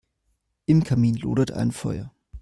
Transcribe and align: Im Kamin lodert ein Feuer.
Im 0.65 0.83
Kamin 0.83 1.15
lodert 1.15 1.51
ein 1.51 1.71
Feuer. 1.71 2.11